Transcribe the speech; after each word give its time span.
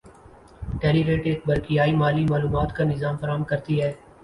ٹیلیریٹ 0.81 1.25
ایک 1.25 1.41
برقیائی 1.45 1.95
مالی 1.95 2.25
معلومات 2.25 2.75
کا 2.75 2.83
نظام 2.85 3.17
فراہم 3.17 3.43
کرتی 3.45 3.81
ہے 3.81 3.91